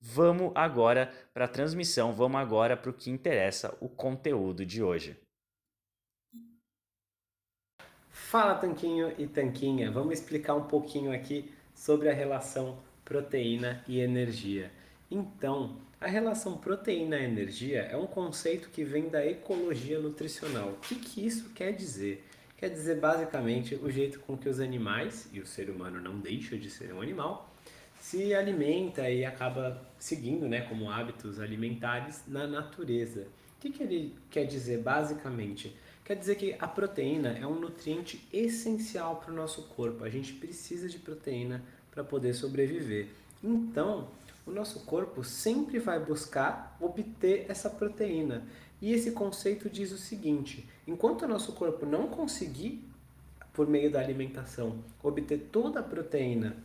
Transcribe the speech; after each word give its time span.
Vamos 0.00 0.52
agora 0.54 1.12
para 1.34 1.44
a 1.44 1.48
transmissão, 1.48 2.12
vamos 2.14 2.40
agora 2.40 2.74
para 2.74 2.90
o 2.90 2.94
que 2.94 3.10
interessa, 3.10 3.76
o 3.80 3.88
conteúdo 3.88 4.64
de 4.64 4.82
hoje. 4.82 5.14
Fala 8.08 8.54
Tanquinho 8.54 9.12
e 9.18 9.26
Tanquinha, 9.26 9.90
vamos 9.90 10.14
explicar 10.14 10.54
um 10.54 10.64
pouquinho 10.64 11.12
aqui 11.12 11.52
sobre 11.74 12.08
a 12.08 12.14
relação 12.14 12.78
proteína 13.04 13.84
e 13.86 14.00
energia. 14.00 14.70
Então, 15.10 15.76
a 16.00 16.06
relação 16.06 16.56
proteína-energia 16.56 17.82
é 17.82 17.96
um 17.96 18.06
conceito 18.06 18.70
que 18.70 18.84
vem 18.84 19.10
da 19.10 19.26
ecologia 19.26 19.98
nutricional. 19.98 20.70
O 20.70 20.76
que, 20.76 20.94
que 20.94 21.26
isso 21.26 21.50
quer 21.50 21.72
dizer? 21.72 22.24
Quer 22.56 22.70
dizer 22.70 23.00
basicamente 23.00 23.74
o 23.74 23.90
jeito 23.90 24.20
com 24.20 24.38
que 24.38 24.48
os 24.48 24.60
animais, 24.60 25.28
e 25.32 25.40
o 25.40 25.46
ser 25.46 25.68
humano 25.68 26.00
não 26.00 26.18
deixa 26.18 26.56
de 26.56 26.70
ser 26.70 26.92
um 26.94 27.02
animal, 27.02 27.49
se 28.00 28.34
alimenta 28.34 29.08
e 29.10 29.24
acaba 29.24 29.80
seguindo 29.98 30.48
né, 30.48 30.62
como 30.62 30.90
hábitos 30.90 31.38
alimentares 31.38 32.24
na 32.26 32.46
natureza. 32.46 33.26
O 33.58 33.60
que, 33.60 33.70
que 33.70 33.82
ele 33.82 34.16
quer 34.30 34.46
dizer 34.46 34.78
basicamente? 34.78 35.76
Quer 36.02 36.16
dizer 36.16 36.36
que 36.36 36.56
a 36.58 36.66
proteína 36.66 37.38
é 37.38 37.46
um 37.46 37.60
nutriente 37.60 38.26
essencial 38.32 39.16
para 39.16 39.30
o 39.30 39.36
nosso 39.36 39.64
corpo. 39.64 40.02
A 40.02 40.08
gente 40.08 40.32
precisa 40.32 40.88
de 40.88 40.98
proteína 40.98 41.62
para 41.90 42.02
poder 42.02 42.32
sobreviver. 42.32 43.08
Então, 43.44 44.08
o 44.46 44.50
nosso 44.50 44.80
corpo 44.80 45.22
sempre 45.22 45.78
vai 45.78 46.00
buscar 46.00 46.76
obter 46.80 47.44
essa 47.48 47.68
proteína. 47.68 48.44
E 48.80 48.92
esse 48.92 49.12
conceito 49.12 49.68
diz 49.68 49.92
o 49.92 49.98
seguinte: 49.98 50.66
enquanto 50.86 51.22
o 51.22 51.28
nosso 51.28 51.52
corpo 51.52 51.84
não 51.84 52.08
conseguir, 52.08 52.82
por 53.52 53.68
meio 53.68 53.90
da 53.90 54.00
alimentação, 54.00 54.82
obter 55.02 55.48
toda 55.52 55.80
a 55.80 55.82
proteína 55.82 56.56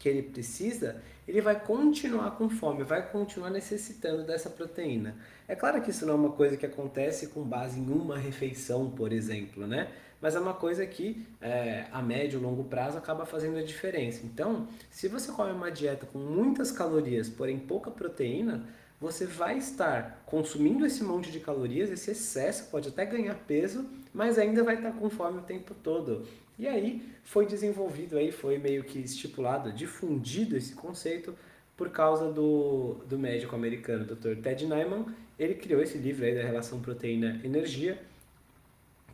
que 0.00 0.08
ele 0.08 0.22
precisa, 0.22 1.00
ele 1.28 1.42
vai 1.42 1.60
continuar 1.60 2.32
com 2.32 2.48
fome, 2.48 2.82
vai 2.82 3.08
continuar 3.08 3.50
necessitando 3.50 4.24
dessa 4.24 4.48
proteína. 4.48 5.14
É 5.46 5.54
claro 5.54 5.80
que 5.82 5.90
isso 5.90 6.06
não 6.06 6.14
é 6.14 6.16
uma 6.16 6.32
coisa 6.32 6.56
que 6.56 6.64
acontece 6.64 7.28
com 7.28 7.44
base 7.44 7.78
em 7.78 7.88
uma 7.92 8.18
refeição, 8.18 8.90
por 8.90 9.12
exemplo, 9.12 9.66
né? 9.66 9.88
Mas 10.20 10.34
é 10.34 10.40
uma 10.40 10.54
coisa 10.54 10.86
que 10.86 11.26
é, 11.40 11.84
a 11.92 12.02
médio 12.02 12.40
e 12.40 12.42
longo 12.42 12.64
prazo 12.64 12.96
acaba 12.96 13.24
fazendo 13.26 13.58
a 13.58 13.62
diferença. 13.62 14.22
Então, 14.24 14.66
se 14.90 15.06
você 15.06 15.30
come 15.32 15.52
uma 15.52 15.70
dieta 15.70 16.06
com 16.06 16.18
muitas 16.18 16.72
calorias, 16.72 17.28
porém 17.28 17.58
pouca 17.58 17.90
proteína, 17.90 18.66
você 19.00 19.24
vai 19.24 19.56
estar 19.56 20.22
consumindo 20.26 20.84
esse 20.84 21.02
monte 21.02 21.32
de 21.32 21.40
calorias, 21.40 21.90
esse 21.90 22.10
excesso, 22.10 22.70
pode 22.70 22.90
até 22.90 23.06
ganhar 23.06 23.34
peso, 23.34 23.88
mas 24.12 24.38
ainda 24.38 24.62
vai 24.62 24.74
estar 24.74 24.92
com 24.92 25.08
fome 25.08 25.38
o 25.38 25.42
tempo 25.42 25.74
todo. 25.82 26.26
E 26.58 26.68
aí 26.68 27.02
foi 27.24 27.46
desenvolvido, 27.46 28.18
aí 28.18 28.30
foi 28.30 28.58
meio 28.58 28.84
que 28.84 28.98
estipulado, 28.98 29.72
difundido 29.72 30.54
esse 30.54 30.74
conceito 30.74 31.34
por 31.74 31.88
causa 31.88 32.30
do, 32.30 32.96
do 33.08 33.18
médico 33.18 33.56
americano 33.56 34.04
Dr. 34.04 34.36
Ted 34.42 34.66
Naiman. 34.66 35.06
Ele 35.38 35.54
criou 35.54 35.80
esse 35.80 35.96
livro 35.96 36.26
aí 36.26 36.34
da 36.34 36.42
relação 36.42 36.78
proteína-energia, 36.80 37.98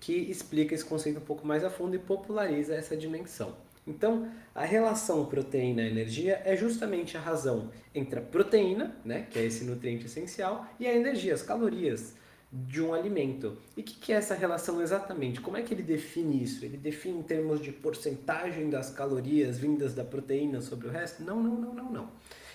que 0.00 0.12
explica 0.12 0.74
esse 0.74 0.84
conceito 0.84 1.18
um 1.20 1.24
pouco 1.24 1.46
mais 1.46 1.62
a 1.62 1.70
fundo 1.70 1.94
e 1.94 1.98
populariza 2.00 2.74
essa 2.74 2.96
dimensão. 2.96 3.54
Então, 3.86 4.28
a 4.54 4.64
relação 4.64 5.26
proteína-energia 5.26 6.42
é 6.44 6.56
justamente 6.56 7.16
a 7.16 7.20
razão 7.20 7.70
entre 7.94 8.18
a 8.18 8.22
proteína, 8.22 8.96
né, 9.04 9.26
que 9.30 9.38
é 9.38 9.44
esse 9.44 9.64
nutriente 9.64 10.06
essencial, 10.06 10.66
e 10.80 10.86
a 10.86 10.94
energia, 10.94 11.34
as 11.34 11.42
calorias 11.42 12.14
de 12.52 12.80
um 12.82 12.94
alimento. 12.94 13.56
E 13.76 13.80
o 13.80 13.84
que, 13.84 13.94
que, 13.94 14.12
é 14.12 14.16
essa 14.16 14.34
relação 14.34 14.80
exatamente? 14.80 15.40
Como 15.40 15.56
é 15.56 15.62
que 15.62 15.74
ele 15.74 15.82
define 15.82 16.42
isso? 16.42 16.64
Ele 16.64 16.76
define 16.76 17.18
em 17.18 17.22
termos 17.22 17.60
de 17.60 17.70
porcentagem 17.70 18.70
das 18.70 18.90
calorias 18.90 19.58
vindas 19.58 19.94
da 19.94 20.04
proteína 20.04 20.60
sobre 20.60 20.88
o 20.88 20.90
resto? 20.90 21.22
Não, 21.22 21.42
não, 21.42 21.54
não, 21.56 21.74
não, 21.74 21.92
não. 21.92 22.10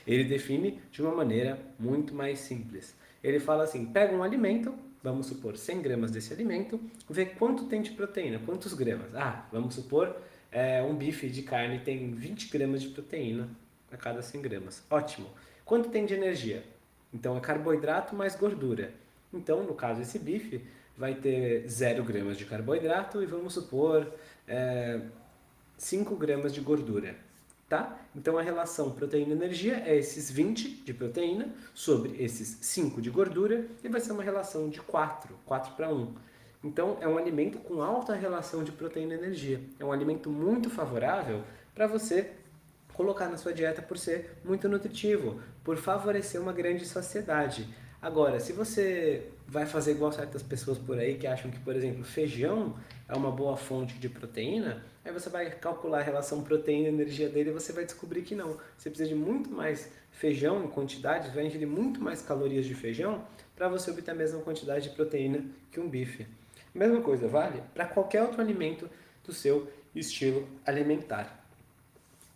Ele 0.08 0.24
define 0.24 0.80
de 0.92 1.02
uma 1.02 1.14
maneira 1.14 1.60
muito 1.78 2.14
mais 2.14 2.40
simples. 2.40 2.96
Ele 3.24 3.40
fala 3.40 3.64
assim: 3.64 3.86
pega 3.86 4.16
um 4.16 4.24
alimento, 4.24 4.74
vamos 5.04 5.28
supor 5.28 5.58
100 5.58 5.82
gramas 5.82 6.12
desse 6.12 6.34
alimento, 6.34 6.80
vê 7.10 7.26
quanto 7.26 7.66
tem 7.66 7.82
de 7.82 7.92
proteína, 7.92 8.40
quantos 8.44 8.74
gramas. 8.74 9.14
Ah, 9.14 9.48
vamos 9.52 9.76
supor 9.76 10.16
é, 10.52 10.82
um 10.82 10.96
bife 10.96 11.30
de 11.30 11.42
carne 11.44 11.80
tem 11.80 12.12
20 12.12 12.50
gramas 12.50 12.82
de 12.82 12.90
proteína 12.90 13.50
a 13.92 13.98
cada 13.98 14.22
100 14.22 14.42
gramas. 14.42 14.84
Ótimo. 14.90 15.30
Quanto 15.64 15.90
tem 15.90 16.06
de 16.06 16.14
energia? 16.14 16.64
Então 17.14 17.38
é 17.38 17.40
carboidrato 17.40 18.16
mais 18.16 18.36
gordura. 18.36 18.94
Então, 19.34 19.64
no 19.64 19.74
caso, 19.74 20.02
esse 20.02 20.20
bife 20.20 20.62
vai 20.98 21.16
ter 21.16 21.68
0 21.68 22.04
gramas 22.04 22.38
de 22.38 22.46
carboidrato 22.46 23.24
e 23.24 23.26
vamos 23.26 23.54
supor 23.54 24.14
é, 24.48 25.02
5 25.78 26.16
gramas 26.16 26.54
de 26.54 26.62
gordura. 26.62 27.16
Tá? 27.68 27.98
Então 28.14 28.38
a 28.38 28.42
relação 28.42 28.92
proteína-energia 28.92 29.82
é 29.86 29.96
esses 29.96 30.30
20 30.30 30.84
de 30.84 30.94
proteína 30.94 31.48
sobre 31.74 32.22
esses 32.22 32.58
5 32.60 33.02
de 33.02 33.10
gordura 33.10 33.66
e 33.82 33.88
vai 33.88 34.02
ser 34.02 34.12
uma 34.12 34.22
relação 34.22 34.70
de 34.70 34.82
4, 34.82 35.34
4 35.46 35.74
para 35.76 35.88
1. 35.88 36.14
Então, 36.64 36.98
é 37.02 37.08
um 37.08 37.18
alimento 37.18 37.58
com 37.60 37.82
alta 37.82 38.14
relação 38.14 38.64
de 38.64 38.72
proteína 38.72 39.16
e 39.16 39.18
energia. 39.18 39.60
É 39.80 39.86
um 39.86 39.92
alimento 39.92 40.30
muito 40.30 40.70
favorável 40.70 41.44
para 41.74 41.88
você 41.88 42.32
colocar 42.94 43.28
na 43.30 43.38
sua 43.38 43.54
dieta 43.54 43.82
por 43.82 43.98
ser 43.98 44.38
muito 44.46 44.70
nutritivo, 44.70 45.42
por 45.64 45.78
favorecer 45.78 46.40
uma 46.40 46.54
grande 46.54 46.86
saciedade. 46.86 47.68
Agora, 48.02 48.40
se 48.40 48.54
você 48.54 49.28
vai 49.48 49.66
fazer 49.66 49.92
igual 49.92 50.12
certas 50.12 50.42
pessoas 50.42 50.78
por 50.78 50.98
aí 50.98 51.18
que 51.18 51.28
acham 51.28 51.52
que, 51.52 51.60
por 51.60 51.76
exemplo, 51.76 52.04
feijão 52.04 52.76
é 53.08 53.16
uma 53.16 53.32
boa 53.32 53.58
fonte 53.58 53.96
de 53.96 54.10
proteína, 54.10 54.84
aí 55.04 55.12
você 55.12 55.30
vai 55.30 55.50
calcular 55.52 56.00
a 56.00 56.04
relação 56.04 56.44
proteína-energia 56.44 57.30
dele 57.30 57.50
e 57.50 57.54
você 57.54 57.72
vai 57.72 57.86
descobrir 57.86 58.22
que 58.22 58.34
não. 58.34 58.58
Você 58.78 58.90
precisa 58.90 59.10
de 59.10 59.16
muito 59.16 59.50
mais 59.50 59.92
feijão 60.12 60.64
em 60.64 60.68
quantidade, 60.68 61.30
vai 61.30 61.46
ingerir 61.46 61.68
muito 61.68 62.02
mais 62.02 62.22
calorias 62.22 62.66
de 62.66 62.74
feijão 62.74 63.24
para 63.56 63.68
você 63.68 63.92
obter 63.92 64.12
a 64.12 64.16
mesma 64.16 64.40
quantidade 64.42 64.90
de 64.90 64.96
proteína 64.96 65.44
que 65.72 65.80
um 65.80 65.88
bife. 65.88 66.26
Mesma 66.74 67.02
coisa 67.02 67.28
vale 67.28 67.62
para 67.74 67.86
qualquer 67.86 68.22
outro 68.22 68.42
alimento 68.42 68.90
do 69.24 69.34
seu 69.34 69.68
estilo 69.94 70.48
alimentar. 70.66 71.40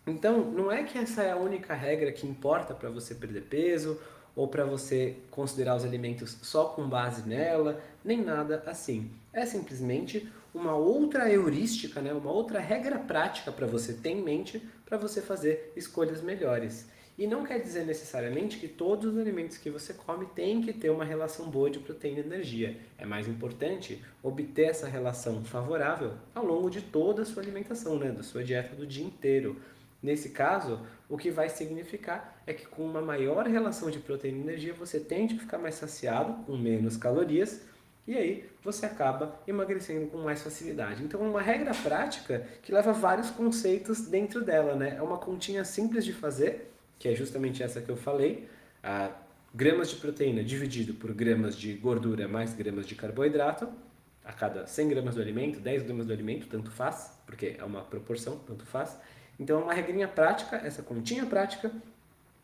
Então, 0.06 0.44
não 0.44 0.70
é 0.70 0.84
que 0.84 0.98
essa 0.98 1.22
é 1.22 1.32
a 1.32 1.36
única 1.36 1.74
regra 1.74 2.12
que 2.12 2.26
importa 2.26 2.74
para 2.74 2.90
você 2.90 3.14
perder 3.14 3.42
peso 3.42 4.00
ou 4.36 4.46
para 4.46 4.64
você 4.64 5.16
considerar 5.30 5.74
os 5.74 5.84
alimentos 5.84 6.36
só 6.42 6.66
com 6.66 6.88
base 6.88 7.26
nela, 7.26 7.82
nem 8.04 8.22
nada 8.22 8.62
assim. 8.66 9.10
É 9.32 9.44
simplesmente 9.46 10.30
uma 10.54 10.76
outra 10.76 11.30
heurística, 11.30 12.00
né? 12.00 12.12
uma 12.12 12.30
outra 12.30 12.60
regra 12.60 12.98
prática 12.98 13.50
para 13.50 13.66
você 13.66 13.94
ter 13.94 14.10
em 14.10 14.22
mente 14.22 14.62
para 14.84 14.96
você 14.96 15.20
fazer 15.20 15.72
escolhas 15.74 16.22
melhores. 16.22 16.86
E 17.18 17.26
não 17.26 17.44
quer 17.44 17.60
dizer 17.60 17.86
necessariamente 17.86 18.58
que 18.58 18.68
todos 18.68 19.14
os 19.14 19.18
alimentos 19.18 19.56
que 19.56 19.70
você 19.70 19.94
come 19.94 20.26
têm 20.26 20.60
que 20.60 20.72
ter 20.72 20.90
uma 20.90 21.04
relação 21.04 21.48
boa 21.48 21.70
de 21.70 21.78
proteína 21.78 22.20
e 22.20 22.24
energia. 22.24 22.76
É 22.98 23.06
mais 23.06 23.26
importante 23.26 24.04
obter 24.22 24.66
essa 24.68 24.86
relação 24.86 25.42
favorável 25.42 26.12
ao 26.34 26.44
longo 26.44 26.68
de 26.68 26.82
toda 26.82 27.22
a 27.22 27.24
sua 27.24 27.42
alimentação, 27.42 27.98
né? 27.98 28.10
da 28.10 28.22
sua 28.22 28.44
dieta 28.44 28.76
do 28.76 28.86
dia 28.86 29.04
inteiro. 29.04 29.56
Nesse 30.02 30.28
caso, 30.28 30.86
o 31.08 31.16
que 31.16 31.30
vai 31.30 31.48
significar 31.48 32.42
é 32.46 32.52
que 32.52 32.66
com 32.66 32.84
uma 32.84 33.00
maior 33.00 33.46
relação 33.46 33.90
de 33.90 33.98
proteína 33.98 34.38
e 34.38 34.42
energia 34.42 34.74
você 34.74 35.00
tende 35.00 35.36
a 35.36 35.38
ficar 35.38 35.56
mais 35.56 35.76
saciado, 35.76 36.44
com 36.44 36.54
menos 36.56 36.98
calorias, 36.98 37.62
e 38.06 38.14
aí 38.14 38.48
você 38.62 38.86
acaba 38.86 39.40
emagrecendo 39.48 40.06
com 40.06 40.18
mais 40.18 40.42
facilidade. 40.42 41.02
Então, 41.02 41.24
é 41.24 41.28
uma 41.28 41.42
regra 41.42 41.72
prática 41.74 42.46
que 42.62 42.70
leva 42.70 42.92
vários 42.92 43.30
conceitos 43.30 44.02
dentro 44.06 44.44
dela, 44.44 44.76
né? 44.76 44.96
É 44.96 45.02
uma 45.02 45.18
continha 45.18 45.64
simples 45.64 46.04
de 46.04 46.12
fazer, 46.12 46.70
que 46.98 47.08
é 47.08 47.14
justamente 47.14 47.62
essa 47.62 47.80
que 47.80 47.90
eu 47.90 47.96
falei, 47.96 48.48
a 48.82 49.10
gramas 49.54 49.90
de 49.90 49.96
proteína 49.96 50.44
dividido 50.44 50.94
por 50.94 51.12
gramas 51.12 51.56
de 51.56 51.72
gordura 51.74 52.28
mais 52.28 52.52
gramas 52.52 52.86
de 52.86 52.94
carboidrato, 52.94 53.68
a 54.24 54.32
cada 54.32 54.66
100 54.66 54.88
gramas 54.88 55.14
do 55.14 55.20
alimento, 55.20 55.60
10 55.60 55.84
gramas 55.84 56.06
do 56.06 56.12
alimento, 56.12 56.46
tanto 56.48 56.70
faz, 56.70 57.16
porque 57.24 57.56
é 57.58 57.64
uma 57.64 57.82
proporção, 57.82 58.38
tanto 58.40 58.66
faz. 58.66 58.96
Então 59.38 59.60
é 59.60 59.62
uma 59.62 59.72
regrinha 59.72 60.08
prática, 60.08 60.56
essa 60.56 60.82
continha 60.82 61.24
prática, 61.26 61.70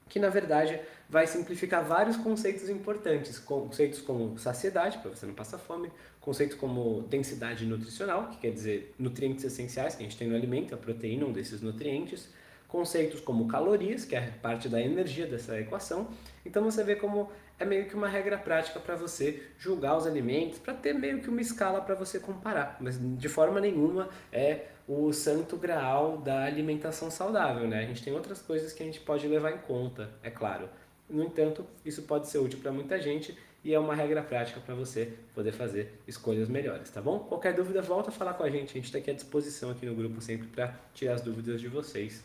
que 0.09 0.19
na 0.19 0.29
verdade 0.29 0.79
vai 1.09 1.27
simplificar 1.27 1.85
vários 1.85 2.17
conceitos 2.17 2.69
importantes, 2.69 3.39
conceitos 3.39 4.01
como 4.01 4.39
saciedade, 4.39 4.99
para 4.99 5.11
você 5.11 5.27
não 5.27 5.35
passar 5.35 5.59
fome, 5.59 5.91
conceitos 6.21 6.57
como 6.57 7.03
densidade 7.11 7.67
nutricional, 7.67 8.29
que 8.29 8.37
quer 8.39 8.53
dizer 8.53 8.95
nutrientes 8.99 9.45
essenciais 9.45 9.95
que 9.95 10.03
a 10.03 10.07
gente 10.07 10.17
tem 10.17 10.29
no 10.29 10.37
alimento, 10.37 10.75
a 10.75 10.79
proteína, 10.79 11.27
um 11.27 11.33
desses 11.33 11.61
nutrientes, 11.61 12.29
conceitos 12.73 13.21
como 13.21 13.47
calorias, 13.47 14.07
que 14.07 14.17
é 14.17 14.33
parte 14.41 14.67
da 14.67 14.81
energia 14.81 15.27
dessa 15.27 15.61
equação. 15.61 16.09
Então 16.45 16.65
você 16.65 16.83
vê 16.83 16.97
como 16.97 17.31
é 17.61 17.67
meio 17.67 17.87
que 17.87 17.95
uma 17.95 18.09
regra 18.09 18.39
prática 18.39 18.81
para 18.81 18.97
você 18.97 19.43
julgar 19.59 19.97
os 19.97 20.07
alimentos, 20.07 20.59
para 20.59 20.73
ter 20.73 20.95
meio 20.95 21.21
que 21.21 21.29
uma 21.29 21.43
escala 21.43 21.83
para 21.83 21.95
você 21.95 22.19
comparar, 22.19 22.79
mas 22.81 22.99
de 22.99 23.29
forma 23.29 23.61
nenhuma 23.61 24.09
é 24.33 24.69
o 24.89 25.13
santo 25.13 25.57
graal 25.57 26.17
da 26.17 26.45
alimentação 26.45 27.11
saudável, 27.11 27.69
né? 27.69 27.81
A 27.81 27.87
gente 27.87 28.03
tem 28.03 28.13
outras 28.13 28.41
coisas 28.41 28.73
que 28.73 28.83
a 28.83 28.87
gente 28.87 29.01
pode 29.01 29.29
levar 29.29 29.53
em 29.53 29.59
conta, 29.59 30.11
é 30.23 30.31
claro. 30.31 30.69
No 31.09 31.23
entanto, 31.23 31.65
isso 31.85 32.03
pode 32.03 32.27
ser 32.27 32.39
útil 32.39 32.59
para 32.59 32.73
muita 32.73 32.99
gente 32.99 33.37
e 33.63 33.75
é 33.75 33.79
uma 33.79 33.95
regra 33.95 34.23
prática 34.23 34.61
para 34.61 34.75
você 34.75 35.13
poder 35.35 35.53
fazer 35.53 36.01
escolhas 36.09 36.49
melhores, 36.49 36.91
tá 36.91 37.03
bom? 37.03 37.21
Qualquer 37.21 37.55
dúvida, 37.55 37.83
volta 37.83 38.09
a 38.09 38.13
falar 38.13 38.33
com 38.35 38.43
a 38.43 38.51
gente. 38.51 38.71
A 38.71 38.75
gente 38.75 38.87
está 38.87 38.99
aqui 38.99 39.11
à 39.11 39.15
disposição 39.15 39.71
aqui 39.71 39.85
no 39.85 39.95
grupo 39.95 40.21
sempre 40.23 40.49
para 40.49 40.75
tirar 40.95 41.15
as 41.15 41.21
dúvidas 41.21 41.61
de 41.61 41.69
vocês. 41.69 42.25